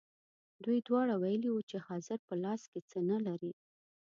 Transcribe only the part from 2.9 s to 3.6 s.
نه لري.